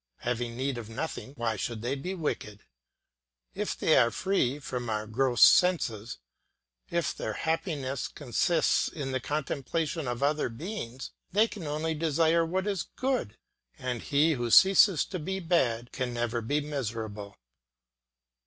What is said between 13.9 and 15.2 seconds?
he who ceases to